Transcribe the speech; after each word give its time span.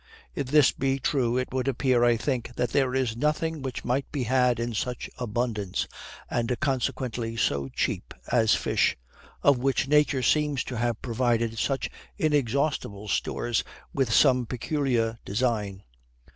If 0.33 0.47
this 0.47 0.71
be 0.71 0.97
true 0.97 1.37
it 1.37 1.53
would 1.53 1.67
appear, 1.67 2.03
I 2.03 2.17
think, 2.17 2.55
that 2.55 2.71
there 2.71 2.95
is 2.95 3.15
nothing 3.15 3.61
which 3.61 3.85
might 3.85 4.11
be 4.11 4.23
had 4.23 4.59
in 4.59 4.73
such 4.73 5.11
abundance, 5.19 5.87
and 6.27 6.59
consequently 6.59 7.37
so 7.37 7.69
cheap, 7.69 8.15
as 8.31 8.55
fish, 8.55 8.97
of 9.43 9.59
which 9.59 9.87
Nature 9.87 10.23
seems 10.23 10.63
to 10.63 10.77
have 10.79 10.99
provided 11.03 11.59
such 11.59 11.91
inexhaustible 12.17 13.09
stores 13.09 13.63
with 13.93 14.11
some 14.11 14.47
peculiar 14.47 15.19
design. 15.23 15.83